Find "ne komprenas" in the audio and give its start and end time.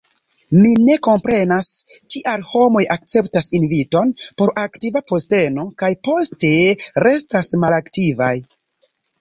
0.85-1.67